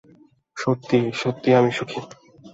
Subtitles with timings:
[0.57, 1.99] সত্যিই, সত্যিই আমি সুখী।